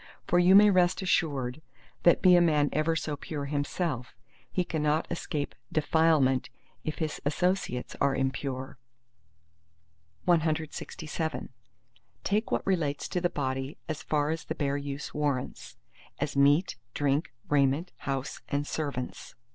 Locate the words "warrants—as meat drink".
15.13-17.31